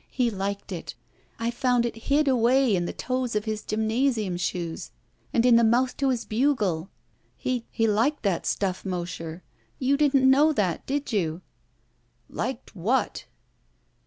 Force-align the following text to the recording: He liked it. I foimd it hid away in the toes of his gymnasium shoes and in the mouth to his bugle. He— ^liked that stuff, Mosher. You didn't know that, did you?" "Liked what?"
He 0.09 0.31
liked 0.31 0.71
it. 0.71 0.95
I 1.37 1.51
foimd 1.51 1.85
it 1.85 1.95
hid 2.09 2.27
away 2.27 2.75
in 2.75 2.85
the 2.85 2.91
toes 2.91 3.35
of 3.35 3.45
his 3.45 3.61
gymnasium 3.61 4.35
shoes 4.35 4.89
and 5.31 5.45
in 5.45 5.57
the 5.57 5.63
mouth 5.63 5.95
to 5.97 6.09
his 6.09 6.25
bugle. 6.25 6.89
He— 7.37 7.65
^liked 7.77 8.23
that 8.23 8.47
stuff, 8.47 8.83
Mosher. 8.83 9.43
You 9.77 9.97
didn't 9.97 10.27
know 10.27 10.53
that, 10.53 10.87
did 10.87 11.13
you?" 11.13 11.43
"Liked 12.31 12.75
what?" 12.75 13.25